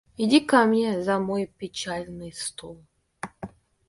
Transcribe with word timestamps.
Иди 0.23 0.39
ко 0.41 0.65
мне 0.65 1.03
за 1.03 1.19
мой 1.19 1.45
печальный 1.45 2.33
стол. 2.33 2.79